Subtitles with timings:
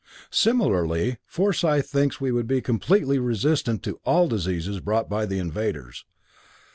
[0.31, 6.05] Similarly, Forsyth thinks we would be completely resistant to all diseases brought by the invaders.